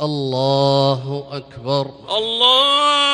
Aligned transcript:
الله. 0.00 1.28
أكبر. 1.32 1.86
الله 2.16 3.13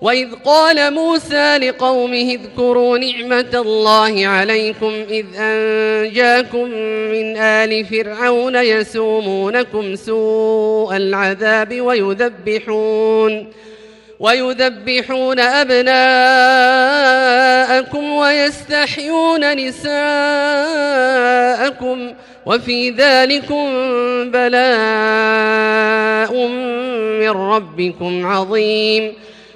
وإذ 0.00 0.28
قال 0.44 0.94
موسى 0.94 1.58
لقومه 1.58 2.38
اذكروا 2.38 2.98
نعمة 2.98 3.50
الله 3.54 4.26
عليكم 4.26 4.92
إذ 5.10 5.26
أنجاكم 5.36 6.70
من 7.10 7.36
آل 7.36 7.84
فرعون 7.84 8.56
يسومونكم 8.56 9.96
سوء 9.96 10.96
العذاب 10.96 11.80
ويذبحون 11.80 13.46
ويذبحون 14.20 15.40
أبناءكم 15.40 15.96
ويستحيون 18.10 19.56
نساءكم 19.56 19.96
وفي 22.46 22.90
ذلكم 22.90 23.66
بلاء 24.30 24.56
من 27.20 27.30
ربكم 27.30 28.26
عظيم 28.26 29.12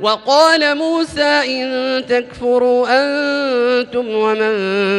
وقال 0.00 0.76
موسى 0.76 1.22
إن 1.22 2.06
تكفروا 2.06 2.86
أنتم 2.88 4.08
ومن 4.14 4.54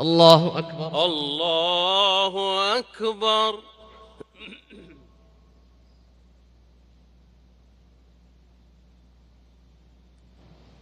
الله 0.00 0.58
أكبر. 0.58 1.04
الله 1.04 2.32
أكبر. 2.78 3.69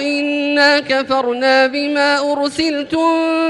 إنا 0.00 0.80
كفرنا 0.80 1.66
بما 1.66 2.32
أرسلتم 2.32 3.08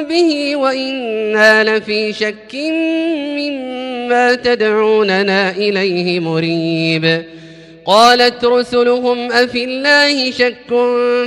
به 0.08 0.56
وإنا 0.56 1.64
لفي 1.64 2.12
شك 2.12 2.54
مما 3.38 4.34
تدعوننا 4.34 5.50
إليه 5.50 6.20
مريب. 6.20 7.24
قالت 7.86 8.44
رسلهم 8.44 9.32
أفي 9.32 9.64
الله 9.64 10.30
شك 10.30 10.68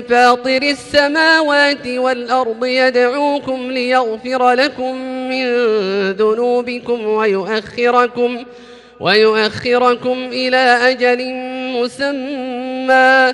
فاطر 0.09 0.61
السماوات 0.61 1.87
والأرض 1.87 2.65
يدعوكم 2.65 3.71
ليغفر 3.71 4.51
لكم 4.51 4.95
من 5.29 5.45
ذنوبكم 6.11 7.05
ويؤخركم 7.05 8.45
ويؤخركم 8.99 10.29
إلى 10.31 10.57
أجل 10.57 11.33
مسمى 11.81 13.33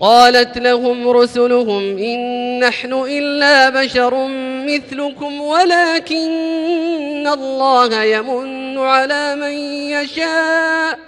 قالت 0.00 0.58
لهم 0.58 1.08
رسلهم 1.08 1.98
إن 1.98 2.58
نحن 2.60 2.92
إلا 2.92 3.68
بشر 3.68 4.26
مثلكم 4.66 5.40
ولكن 5.40 7.26
الله 7.26 8.02
يمن 8.02 8.78
على 8.78 9.36
من 9.36 9.52
يشاء 9.90 10.98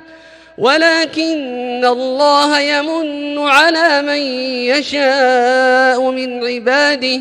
ولكن 0.59 1.85
الله 1.85 2.61
يمن 2.61 3.39
على 3.39 4.03
من 4.03 4.23
يشاء 4.73 6.11
من 6.11 6.45
عباده. 6.47 7.21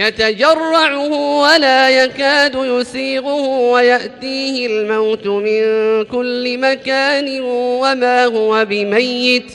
يتجرعه 0.00 1.38
ولا 1.40 1.90
يكاد 1.90 2.54
يسيغه 2.54 3.70
ويأتيه 3.72 4.66
الموت 4.66 5.26
من 5.26 5.62
كل 6.04 6.58
مكان 6.58 7.40
وما 7.80 8.24
هو 8.24 8.64
بميت 8.64 9.52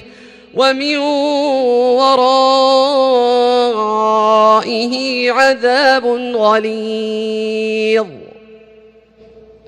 ومن 0.54 0.98
ورائه 1.98 2.92
عذاب 5.32 6.06
غليظ. 6.36 8.08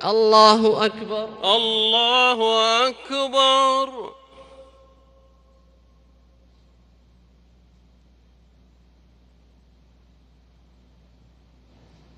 الله 0.06 0.86
أكبر. 0.86 1.28
الله 1.44 2.40
أكبر. 2.88 4.17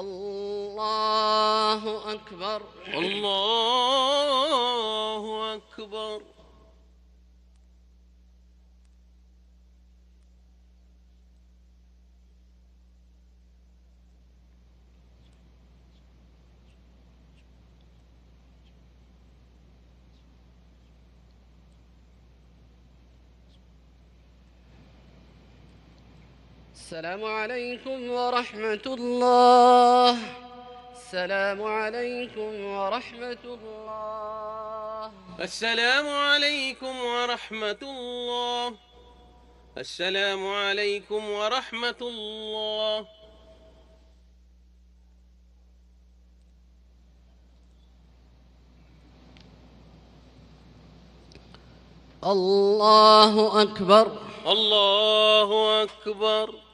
الله 0.00 1.82
أكبر. 2.12 2.62
الله 2.94 3.94
أكبر. 5.54 6.20
السلام 26.84 27.24
عليكم 27.24 28.10
ورحمة 28.10 28.84
الله. 28.86 30.18
السلام 30.92 31.62
عليكم 31.62 32.52
ورحمة 32.64 33.44
الله. 33.56 35.12
السلام 35.40 36.06
عليكم 36.08 36.94
ورحمة 37.04 37.82
الله. 37.82 38.74
السلام 39.78 40.42
عليكم 40.46 41.22
ورحمة 41.30 42.00
الله. 42.02 43.06
الله 52.24 53.62
أكبر. 53.62 54.06
الله 54.46 55.50
أكبر. 55.82 56.73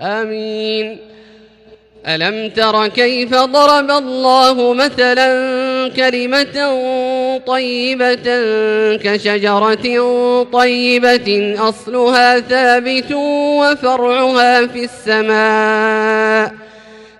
آمين. 0.00 0.98
ألم 2.06 2.48
تر 2.48 2.86
كيف 2.86 3.34
ضرب 3.34 3.90
الله 3.90 4.72
مثلا 4.74 5.28
كلمة 5.96 6.56
طيبة 7.46 8.26
كشجرة 8.96 9.86
طيبة 10.52 11.56
أصلها 11.68 12.40
ثابت 12.40 13.12
وفرعها 13.12 14.66
في 14.66 14.84
السماء. 14.84 16.52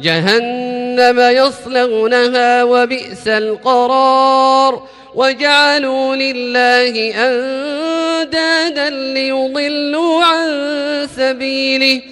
جهنم 0.00 1.20
يصلونها 1.20 2.64
وبئس 2.64 3.28
القرار 3.28 4.82
وجعلوا 5.14 6.16
لله 6.16 7.14
أندادا 7.26 8.90
ليضلوا 8.90 10.24
عن 10.24 10.48
سبيله 11.16 12.02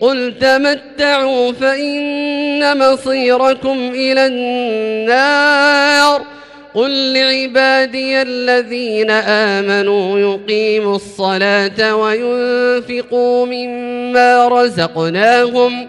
قل 0.00 0.34
تمتعوا 0.40 1.52
فإن 1.52 2.78
مصيركم 2.78 3.90
إلى 3.94 4.26
النار 4.26 6.22
قل 6.74 7.12
لعبادي 7.12 8.22
الذين 8.22 9.10
آمنوا 9.10 10.18
يقيموا 10.18 10.96
الصلاة 10.96 11.96
وينفقوا 11.96 13.46
مما 13.46 14.48
رزقناهم 14.48 15.88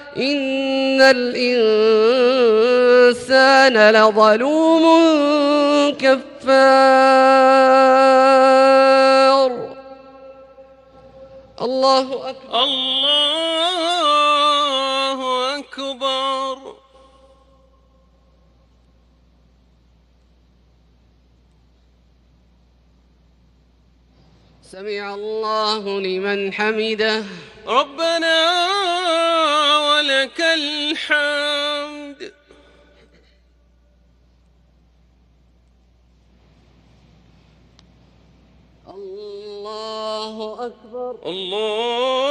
إن 0.17 1.01
الإنسان 1.01 1.51
لظلوم 3.91 4.83
كفار. 5.99 6.31
الله 11.61 12.29
أكبر. 12.29 12.63
الله 12.63 13.39
أكبر. 15.57 16.57
سمع 24.61 25.13
الله 25.13 25.99
لمن 25.99 26.53
حمده. 26.53 27.23
ربنا 27.67 28.37
ولك 29.79 30.41
الحمد. 30.41 32.33
الله 38.87 40.65
أكبر. 40.65 41.15
الله 41.25 42.30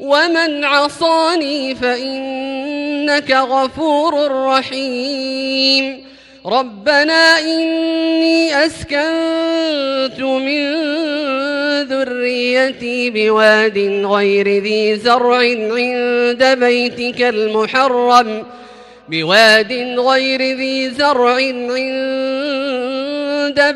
ومن 0.00 0.64
عصاني 0.64 1.74
فإنك 1.74 3.30
غفور 3.30 4.32
رحيم 4.46 6.04
ربنا 6.46 7.38
إني 7.38 8.66
أسكنت 8.66 10.20
من 10.20 10.72
ذريتي 11.82 13.10
بواد 13.10 13.78
غير 14.06 14.62
ذي 14.62 14.96
زرع 14.96 15.36
عند 15.36 16.44
بيتك 16.58 17.22
المحرم 17.22 18.46
بواد 19.08 19.72
غير 19.98 20.42
ذي 20.56 20.90
زرع 20.90 21.34
عند 21.34 21.80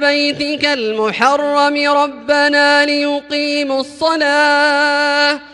بيتك 0.01 0.65
المحرم 0.65 1.91
ربنا 1.91 2.85
ليقيموا 2.85 3.81
الصلاة 3.81 5.54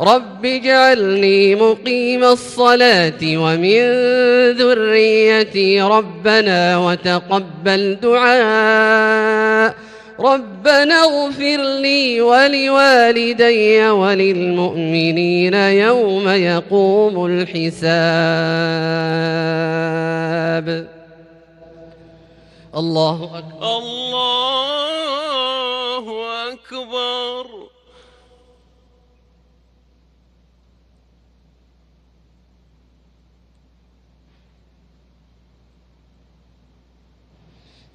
رب 0.00 0.46
اجعلني 0.46 1.54
مقيم 1.54 2.24
الصلاة 2.24 3.18
ومن 3.22 3.80
ذريتي 4.52 5.82
ربنا 5.82 6.78
وتقبل 6.78 7.94
دعاء 8.02 9.74
ربنا 10.20 10.94
اغفر 11.04 11.78
لي 11.82 12.20
ولوالدي 12.20 13.90
وللمؤمنين 13.90 15.54
يوم 15.54 16.28
يقوم 16.28 17.26
الحساب. 17.26 17.78
الله 22.76 23.30
أكبر 23.38 23.78
الله 23.78 24.84
أكبر 26.52 27.67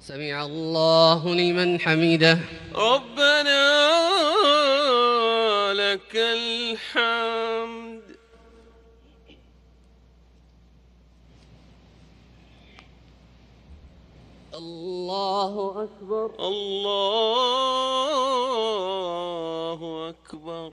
سمع 0.08 0.44
الله 0.44 1.34
لمن 1.34 1.80
حمده. 1.80 2.38
ربنا 2.74 3.64
لك 5.72 6.16
الحمد. 6.16 8.02
الله 14.54 15.84
أكبر. 15.84 16.30
الله 16.48 17.38
أكبر. 20.08 20.72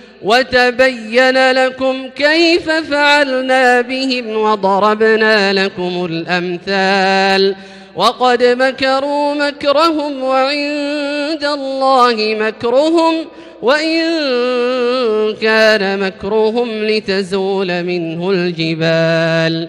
وتبين 0.23 1.51
لكم 1.51 2.07
كيف 2.15 2.69
فعلنا 2.69 3.81
بهم 3.81 4.37
وضربنا 4.37 5.53
لكم 5.53 6.05
الأمثال 6.05 7.55
وقد 7.95 8.43
مكروا 8.43 9.33
مكرهم 9.33 10.23
وعند 10.23 11.43
الله 11.43 12.35
مكرهم 12.39 13.15
وإن 13.61 14.01
كان 15.41 15.99
مكرهم 15.99 16.83
لتزول 16.83 17.83
منه 17.83 18.31
الجبال 18.31 19.67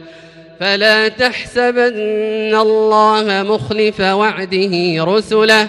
فلا 0.61 1.09
تحسبن 1.09 2.55
الله 2.55 3.43
مخلف 3.43 4.01
وعده 4.01 5.05
رسله 5.05 5.69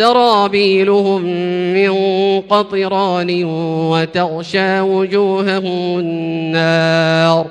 سرابيلهم 0.00 1.22
من 1.74 1.92
قطران 2.40 3.44
وتغشى 3.90 4.80
وجوههم 4.80 5.98
النار. 5.98 7.46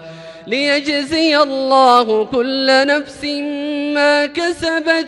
ليجزي 0.48 1.38
الله 1.38 2.26
كل 2.26 2.88
نفس 2.88 3.26
ما 3.96 4.26
كسبت. 4.26 5.08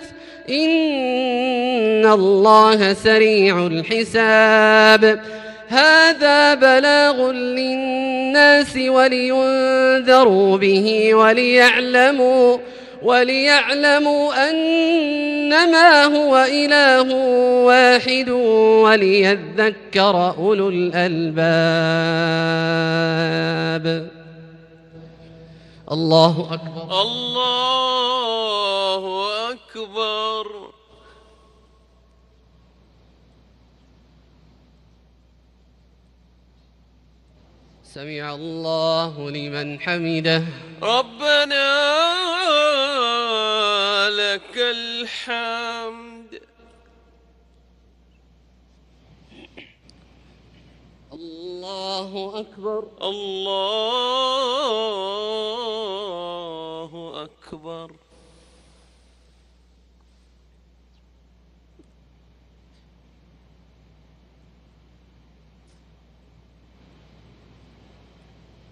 إن 0.49 2.05
الله 2.05 2.93
سريع 2.93 3.67
الحساب. 3.67 5.19
هذا 5.67 6.53
بلاغ 6.53 7.31
للناس 7.31 8.77
ولينذروا 8.77 10.57
به 10.57 11.15
وليعلموا 11.15 12.57
وليعلموا 13.01 14.49
أنما 14.49 16.03
هو 16.03 16.37
إله 16.37 17.15
واحد 17.65 18.29
وليذكر 18.83 20.33
أولو 20.37 20.69
الألباب. 20.69 21.41
الله 25.91 26.49
أكبر. 26.51 27.01
الله 27.01 27.41
أكبر. 29.51 30.60
سمع 37.93 38.35
الله 38.35 39.29
لمن 39.31 39.79
حمده. 39.79 40.43
ربنا 40.81 41.71
لك 44.09 44.57
الحمد. 44.57 46.41
الله 51.13 52.39
أكبر. 52.39 52.87
الله 53.03 53.67
أكبر. 57.23 57.91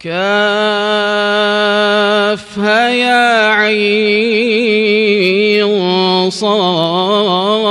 كافها 0.00 0.12
يا 2.88 3.48
عين 3.48 4.80
صاد. 6.30 7.70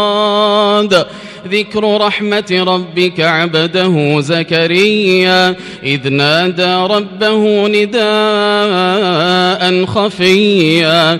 ذكر 1.47 1.97
رحمة 2.01 2.63
ربك 2.67 3.19
عبده 3.19 4.21
زكريا 4.21 5.55
إذ 5.83 6.09
نادى 6.09 6.75
ربه 6.75 7.67
نداء 7.67 9.05
خفيا. 9.85 11.19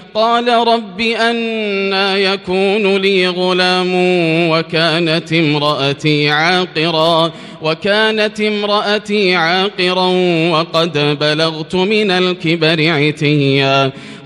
قال 0.13 0.67
رب 0.67 1.01
أنا 1.01 2.17
يكون 2.17 2.97
لي 2.97 3.27
غلام 3.27 3.89
وكانت 4.49 5.33
امرأتي 5.33 6.29
عاقرا 6.29 7.31
وكانت 7.61 8.41
امرأتي 8.41 9.35
عاقرا 9.35 10.07
وقد 10.51 11.17
بلغت 11.19 11.75
من 11.75 12.11
الكبر 12.11 12.89
عتيا 12.89 13.91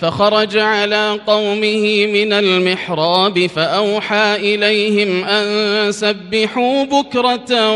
فخرج 0.00 0.58
على 0.58 1.18
قومه 1.26 2.06
من 2.06 2.32
المحراب 2.32 3.46
فأوحى 3.46 4.36
إليهم 4.36 5.24
أن 5.24 5.92
سبحوا 5.92 6.84
بكرة 6.84 7.70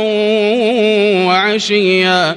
وعشيا. 1.26 2.36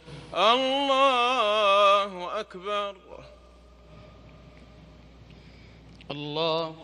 الله 0.33 2.39
أكبر. 2.39 2.95
الله. 6.11 6.75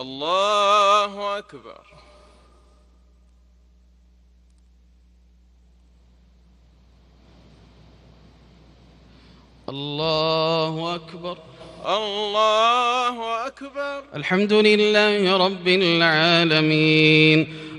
الله 0.00 1.38
أكبر. 1.38 1.80
الله 9.68 10.94
أكبر. 10.94 11.38
الله 11.86 13.46
أكبر. 13.46 14.02
الحمد 14.14 14.52
لله 14.52 15.36
رب 15.36 15.68
العالمين. 15.68 17.65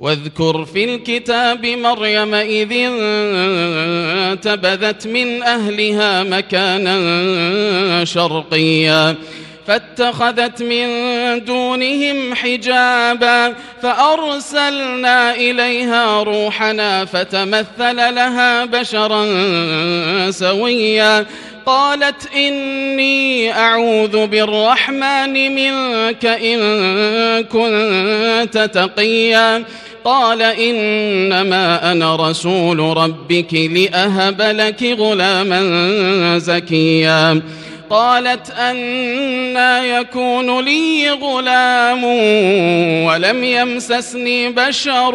واذكر 0.00 0.64
في 0.64 0.84
الكتاب 0.84 1.66
مريم 1.66 2.34
إذ 2.34 2.72
انتبذت 4.32 5.06
من 5.06 5.42
أهلها 5.42 6.22
مكانا 6.22 8.04
شرقيا 8.04 9.16
فاتخذت 9.66 10.62
من 10.62 10.88
دونهم 11.44 12.34
حجابا 12.34 13.54
فأرسلنا 13.82 15.34
إليها 15.34 16.22
روحنا 16.22 17.04
فتمثل 17.04 17.96
لها 17.96 18.64
بشرا 18.64 19.26
سويا. 20.30 21.26
قالت 21.66 22.34
إني 22.34 23.52
أعوذ 23.52 24.26
بالرحمن 24.26 25.54
منك 25.54 26.26
إن 26.26 26.58
كنت 27.44 28.70
تقيا. 28.74 29.64
قال 30.04 30.42
إنما 30.42 31.92
أنا 31.92 32.16
رسول 32.16 32.78
ربك 32.78 33.54
لأهب 33.54 34.42
لك 34.42 34.82
غلاما 34.82 36.38
زكيا. 36.38 37.42
قالت 37.90 38.50
أنا 38.50 39.84
يكون 39.84 40.64
لي 40.64 41.10
غلام 41.10 42.04
ولم 43.04 43.44
يمسسني 43.44 44.48
بشر 44.48 45.14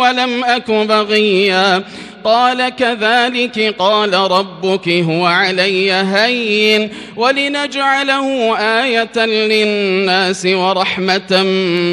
ولم 0.00 0.44
أك 0.44 0.70
بغيا. 0.70 1.82
قال 2.24 2.68
كذلك 2.68 3.74
قال 3.78 4.14
ربك 4.14 4.88
هو 4.88 5.26
علي 5.26 5.92
هين 5.92 6.90
ولنجعله 7.16 8.56
آية 8.58 9.26
للناس 9.26 10.46
ورحمة 10.46 11.42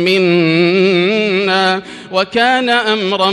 منا 0.06 1.82
وكان 2.12 2.70
أمرا 2.70 3.32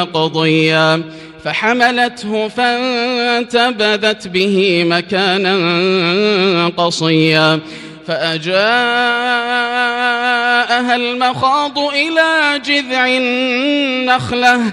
مقضيا 0.00 1.02
فحملته 1.44 2.48
فانتبذت 2.48 4.28
به 4.28 4.84
مكانا 4.84 5.56
قصيا 6.76 7.60
فأجاءها 8.06 8.62
المخاض 10.96 11.78
إلى 11.78 12.60
جذع 12.64 13.06
النخلة 13.06 14.72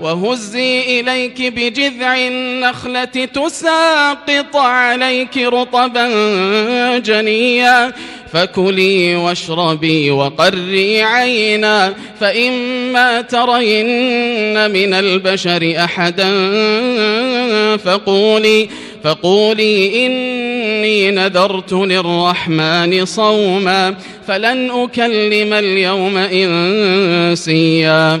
وهزي 0.00 1.00
إليك 1.00 1.42
بجذع 1.42 2.16
النخلة 2.16 3.04
تساقط 3.04 4.56
عليك 4.56 5.38
رطبا 5.38 6.08
جنيا. 6.98 7.92
فكلي 8.32 9.16
واشربي 9.16 10.10
وقري 10.10 11.02
عينا 11.02 11.94
فإما 12.20 13.20
ترين 13.20 14.70
من 14.70 14.94
البشر 14.94 15.74
أحدا. 15.76 16.30
فقولي 17.76 18.68
فقولي 19.04 20.06
إني 20.06 21.10
نذرت 21.10 21.72
للرحمن 21.72 23.04
صوما 23.04 23.94
فلن 24.26 24.70
أكلم 24.70 25.52
اليوم 25.52 26.16
إنسيا. 27.32 28.20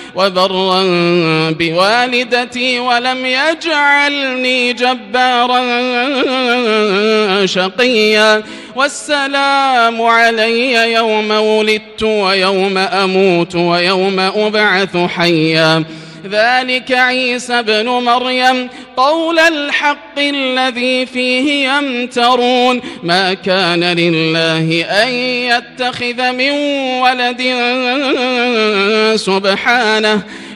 وبرا 0.15 0.83
بوالدتي 1.51 2.79
ولم 2.79 3.25
يجعلني 3.25 4.73
جبارا 4.73 5.61
شقيا. 7.45 8.43
والسلام 8.75 10.01
علي 10.01 10.93
يوم 10.93 11.31
ولدت 11.31 12.03
ويوم 12.03 12.77
أموت 12.77 13.55
ويوم 13.55 14.19
أبعث 14.19 14.97
حيا. 14.97 15.83
ذلك 16.25 16.91
عيسى 16.91 17.61
بن 17.61 17.85
مريم. 17.85 18.69
قول 18.97 19.39
الحق 19.39 20.19
الذي 20.19 21.05
فيه 21.05 21.69
يمترون. 21.69 22.81
ما 23.03 23.33
كان 23.33 23.83
لله 23.83 24.85
أن 25.03 25.09
يتخذ 25.53 26.31
من 26.31 26.51
ولد 27.01 27.41
سبحانه. 29.15 30.23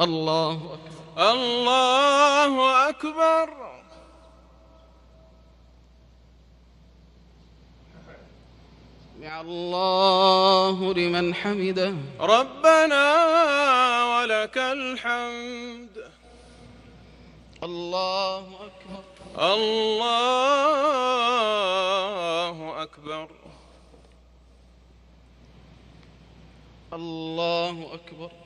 الله 0.00 0.52
أكبر 0.52 1.30
الله 1.30 2.88
أكبر. 2.88 3.48
سمع 9.16 9.40
الله 9.40 10.94
لمن 10.94 11.34
حمده. 11.34 11.94
ربنا 12.20 13.04
ولك 14.16 14.58
الحمد. 14.58 16.10
الله 17.62 18.44
أكبر. 18.68 19.02
الله 19.54 20.16
أكبر. 22.82 23.28
الله 26.92 27.94
أكبر. 27.94 28.45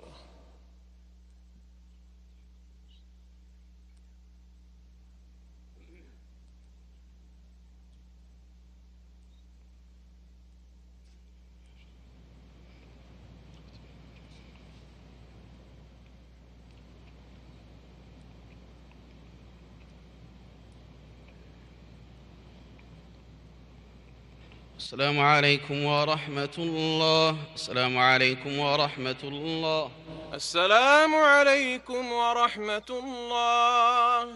السلام 24.91 25.19
عليكم 25.19 25.85
ورحمة 25.85 26.55
الله. 26.57 27.35
السلام 27.55 27.97
عليكم 27.97 28.59
ورحمة 28.59 29.21
الله. 29.23 29.91
السلام 30.33 31.15
عليكم 31.15 32.11
ورحمة 32.11 32.89
الله. 32.91 34.27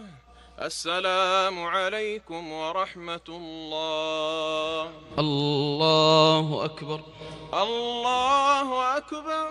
السلام 0.56 1.56
عليكم 1.64 2.52
ورحمة 2.52 3.28
الله. 3.28 4.90
الله 5.18 6.64
أكبر. 6.64 7.00
الله 7.52 8.96
أكبر. 8.96 9.50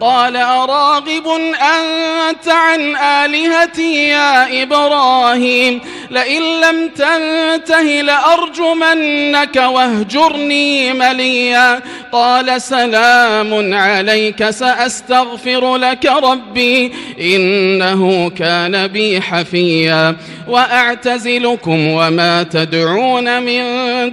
قال 0.00 0.36
أراغب 0.36 1.28
أنت 1.28 2.48
عن 2.48 2.96
آلهتي 2.96 4.08
يا 4.08 4.62
إبراهيم 4.62 5.80
لئن 6.10 6.42
لم 6.42 6.88
تنته 6.88 7.82
لأرجمنك 7.82 9.56
واهجرني 9.56 10.92
مليا 10.92 11.80
قال 12.12 12.62
سلام 12.62 13.74
عليك 13.74 14.50
سأستغفر 14.50 15.76
لك 15.76 16.06
ربي 16.06 16.92
إنه 17.20 18.30
كان 18.30 18.86
بي 18.86 19.20
حفيا 19.20 20.16
وأعتزلكم 20.48 21.88
وما 21.88 22.42
تدعون 22.42 23.42
من 23.42 23.64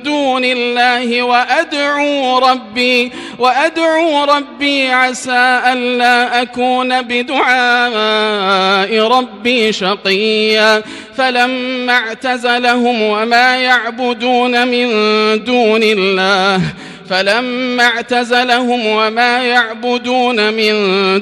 دون 0.04 0.46
الله 0.46 1.22
وأدعو 1.24 2.38
ربي 2.38 3.12
وأدعو 3.40 4.24
ربي 4.24 4.92
عسى 4.92 5.62
ألا 5.82 6.42
أكون 6.42 7.02
بدعاء 7.02 9.00
ربي 9.00 9.74
شقيا 9.74 10.84
فلما 11.18 11.94
اعتزلهم 11.94 13.02
وما 13.02 13.58
يعبدون 13.58 14.68
من 14.68 14.88
دون 15.44 15.84
الله 15.84 16.62
فلما 17.10 17.84
اعتزلهم 17.84 18.86
وما 18.86 19.44
يعبدون 19.44 20.54
من 20.54 20.74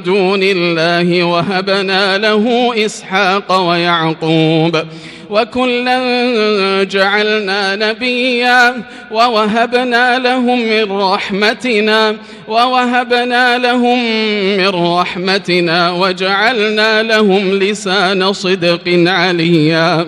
دون 0.03 0.39
الله 0.43 1.23
وهبنا 1.23 2.17
له 2.17 2.73
إسحاق 2.85 3.69
ويعقوب 3.69 4.81
وكلا 5.29 6.83
جعلنا 6.83 7.75
نبيا 7.75 8.83
ووهبنا 9.11 10.19
لهم 10.19 10.59
من 10.69 10.91
رحمتنا 10.91 12.15
ووهبنا 12.47 13.57
لهم 13.57 13.99
من 14.57 14.67
رحمتنا 14.67 15.91
وجعلنا 15.91 17.03
لهم 17.03 17.53
لسان 17.53 18.33
صدق 18.33 19.09
عليا. 19.09 20.07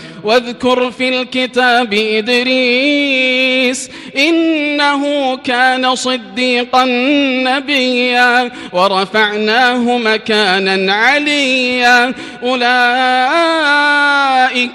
واذكر 0.23 0.91
في 0.91 1.09
الكتاب 1.09 1.93
إدريس 1.93 3.89
إنه 4.17 5.35
كان 5.37 5.95
صديقا 5.95 6.85
نبيا 7.43 8.51
ورفعناه 8.73 9.97
مكانا 9.97 10.93
عليا. 10.93 12.13
أولئك 12.43 12.61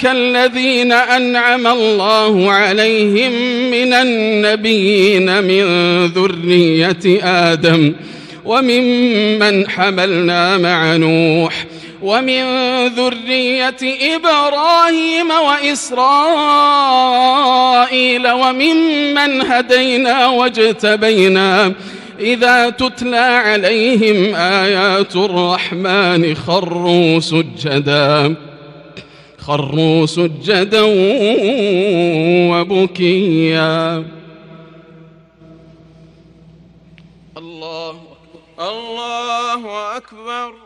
الذين 0.07 0.92
أنعم 0.92 1.66
الله 1.66 2.53
عليهم 2.53 3.32
من 3.70 3.92
النبيين 3.92 5.44
من 5.44 5.64
ذرية 6.07 7.24
آدم 7.24 7.94
وممن 8.44 9.70
حملنا 9.70 10.59
مع 10.59 10.97
نوح 10.97 11.66
ومن 12.03 12.44
ذرية 12.86 13.76
إبراهيم 14.16 15.30
وإسرائيل 15.30 15.94
وممن 18.32 19.42
هدينا 19.42 20.26
واجتبينا 20.26 21.72
إذا 22.20 22.70
تتلى 22.70 23.16
عليهم 23.16 24.34
آيات 24.34 25.16
الرحمن 25.16 26.34
خروا 26.34 27.20
سجدا 27.20 28.34
خروا 29.38 30.07
سجدا 30.07 30.82
وبكيا. 32.51 34.05
الله 37.36 37.97
أكبر 38.59 38.68
الله 38.68 39.97
أكبر. 39.97 40.66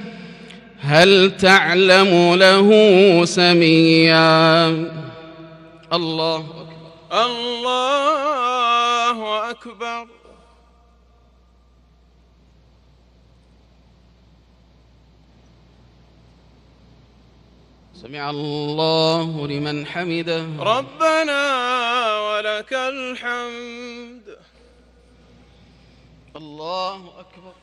هل 0.81 1.37
تعلم 1.37 2.35
له 2.35 2.69
سميا؟ 3.25 4.67
الله 5.93 6.39
أكبر. 6.39 7.25
الله 7.25 9.49
أكبر. 9.49 10.07
سمع 18.01 18.29
الله 18.29 19.47
لمن 19.47 19.85
حمده. 19.85 20.45
ربنا 20.59 21.43
ولك 22.19 22.73
الحمد. 22.73 24.37
الله 26.35 26.95
أكبر. 27.19 27.30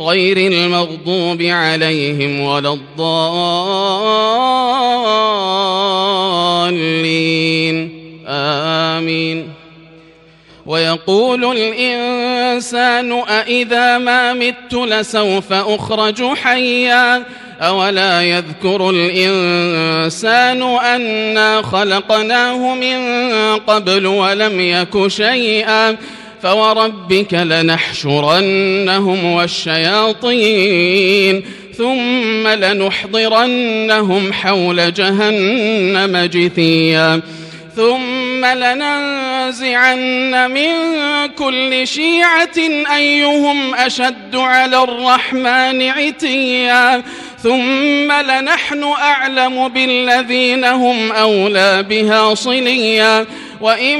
غير 0.00 0.36
المغضوب 0.36 1.42
عليهم 1.42 2.40
ولا 2.40 2.72
الضالين. 2.72 3.18
آمين. 8.28 9.58
ويقول 10.68 11.56
الإنسان 11.56 13.12
أإذا 13.12 13.98
ما 13.98 14.32
مت 14.32 14.74
لسوف 14.74 15.52
أخرج 15.52 16.24
حيا 16.24 17.24
أولا 17.60 18.22
يذكر 18.22 18.90
الإنسان 18.90 20.62
أنا 20.62 21.62
خلقناه 21.62 22.74
من 22.74 22.98
قبل 23.56 24.06
ولم 24.06 24.60
يك 24.60 25.08
شيئا 25.08 25.96
فوربك 26.42 27.34
لنحشرنهم 27.34 29.24
والشياطين 29.24 31.44
ثم 31.78 32.48
لنحضرنهم 32.48 34.32
حول 34.32 34.94
جهنم 34.94 36.16
جثيا 36.16 37.20
ثم 37.76 38.44
لننزعن 38.44 40.50
من 40.50 40.72
كل 41.38 41.86
شيعة 41.86 42.58
أيهم 42.96 43.74
أشد 43.74 44.36
على 44.36 44.82
الرحمن 44.82 45.82
عتيا. 45.82 47.02
ثم 47.42 48.12
لنحن 48.12 48.82
أعلم 48.82 49.68
بالذين 49.68 50.64
هم 50.64 51.12
أولى 51.12 51.82
بها 51.82 52.34
صليا. 52.34 53.26
وإن 53.60 53.98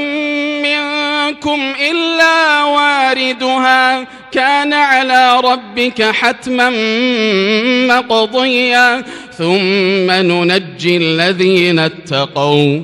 منكم 0.61 1.73
إلا 1.91 2.63
واردها 2.63 4.07
كان 4.31 4.73
على 4.73 5.39
ربك 5.39 6.03
حتما 6.03 6.69
مقضيا. 7.87 9.03
ثم 9.37 10.11
ننجي 10.11 10.97
الذين 10.97 11.79
اتقوا 11.79 12.81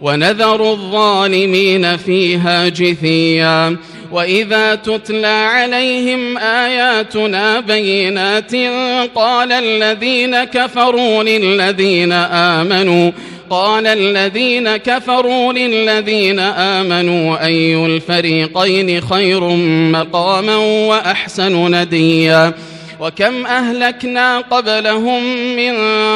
ونذر 0.00 0.70
الظالمين 0.70 1.96
فيها 1.96 2.68
جثيا. 2.68 3.76
وإذا 4.12 4.74
تتلى 4.74 5.26
عليهم 5.26 6.38
آياتنا 6.38 7.60
بينات 7.60 8.54
قال 9.14 9.52
الذين 9.52 10.44
كفروا 10.44 11.22
للذين 11.22 12.12
آمنوا 12.12 13.10
قال 13.50 13.86
الذين 13.86 14.76
كفروا 14.76 15.52
للذين 15.52 16.38
آمنوا 16.38 17.44
أي 17.44 17.86
الفريقين 17.86 19.00
خير 19.00 19.40
مقاما 19.92 20.56
وأحسن 20.56 21.74
نديا 21.74 22.52
وكم 23.00 23.46
أهلكنا 23.46 24.38
قبلهم 24.38 25.22
من 25.56 25.74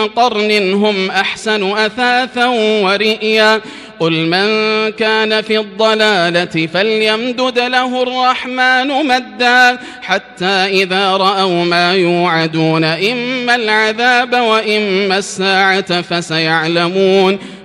قرن 0.08 0.72
هم 0.72 1.10
أحسن 1.10 1.70
أثاثا 1.72 2.46
ورئيا 2.84 3.60
قل 4.02 4.26
من 4.26 4.48
كان 4.92 5.42
في 5.42 5.58
الضلالة 5.58 6.66
فليمدد 6.66 7.58
له 7.58 8.02
الرحمن 8.02 8.88
مدا 8.88 9.78
حتى 10.02 10.44
إذا 10.46 11.10
رأوا 11.10 11.64
ما 11.64 11.94
يوعدون 11.94 12.84
إما 12.84 13.54
العذاب 13.54 14.32
وإما 14.32 15.18
الساعة 15.18 16.02
فسيعلمون 16.02 17.38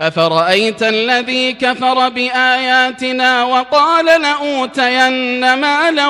أفرأيت 0.00 0.82
الذي 0.82 1.52
كفر 1.52 2.08
بآياتنا 2.08 3.44
وقال 3.44 4.22
لأوتين 4.22 5.54
مالا 5.54 6.06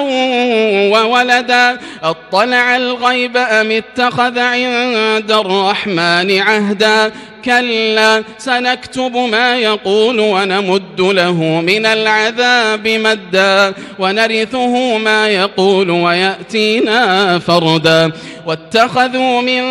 وولدا 0.93 1.79
أطلع 2.03 2.77
الغيب 2.77 3.37
أم 3.37 3.71
اتخذ 3.71 4.39
عند 4.39 5.33
الرحمن 5.33 6.39
عهدا 6.39 7.13
كلا 7.45 8.25
سنكتب 8.39 9.17
ما 9.17 9.57
يقول 9.57 10.21
ونمد 10.21 11.01
له 11.01 11.43
من 11.61 11.87
العذاب 11.87 12.89
مدا 12.89 13.75
ونرثه 13.99 14.99
ما 14.99 15.29
يقول 15.29 15.91
ويأتينا 15.91 17.39
فردا. 17.39 18.13
واتخذوا 18.47 19.41
من 19.41 19.63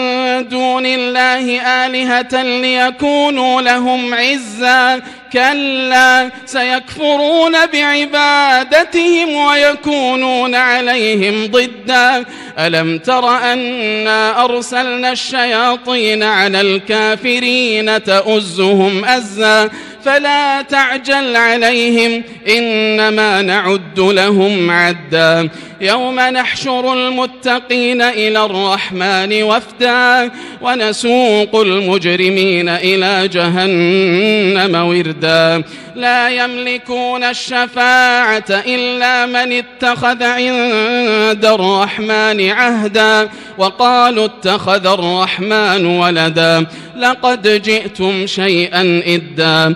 دون 0.47 0.86
الله 0.86 1.61
آلهة 1.86 2.43
ليكونوا 2.43 3.61
لهم 3.61 4.13
عزا 4.13 5.01
كلا 5.34 6.32
سيكفرون 6.46 7.66
بعبادتهم 7.66 9.36
ويكونون 9.36 10.56
عليهم 10.56 11.46
ضدا. 11.46 12.26
ألم 12.60 12.98
تر 12.98 13.30
أنا 13.30 14.44
أرسلنا 14.44 15.12
الشياطين 15.12 16.24
على 16.24 16.62
الكافرين 16.62 18.04
تؤزهم 18.04 19.06
أزا؟ 19.06 19.70
فلا 20.04 20.62
تعجل 20.62 21.36
عليهم 21.36 22.24
إنما 22.47 23.41
نعد 23.41 24.00
لهم 24.00 24.72
عدا. 24.72 25.50
يوم 25.82 26.20
نحشر 26.20 26.93
المتقين 26.93 28.02
إلى 28.02 28.45
الرحمن 28.45 29.43
وفدا 29.43 30.32
ونسوق 30.62 31.56
المجرمين 31.56 32.70
إلى 32.70 33.28
جهنم 33.28 34.88
وردا. 34.88 35.64
لا 35.95 36.30
يملكون 36.30 37.24
الشفاعة 37.24 38.45
إلا 38.50 39.26
من 39.26 39.52
اتخذ 39.54 40.24
عند 40.24 41.45
الرحمن 41.45 42.50
عهدا 42.50 43.30
وقالوا 43.58 44.26
اتخذ 44.26 44.88
الرحمن 44.88 45.86
ولدا. 45.86 46.66
لقد 46.97 47.62
جئتم 47.62 48.28
شيئا 48.28 49.02
إدا. 49.06 49.76